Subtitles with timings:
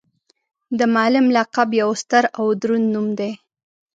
[0.77, 3.31] د معلم لقب یو ستر او دروند نوم دی.